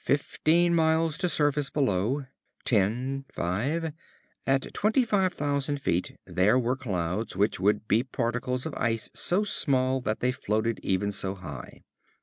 Fifteen 0.00 0.74
miles 0.74 1.18
to 1.18 1.28
surface 1.28 1.68
below. 1.68 2.24
Ten. 2.64 3.26
Five. 3.30 3.92
At 4.46 4.72
twenty 4.72 5.04
five 5.04 5.34
thousand 5.34 5.78
feet 5.82 6.16
there 6.24 6.58
were 6.58 6.74
clouds, 6.74 7.36
which 7.36 7.60
would 7.60 7.86
be 7.86 8.02
particles 8.02 8.64
of 8.64 8.72
ice 8.78 9.10
so 9.12 9.44
small 9.44 10.00
that 10.00 10.20
they 10.20 10.32
floated 10.32 10.80
even 10.82 11.12
so 11.12 11.34
high. 11.34 11.82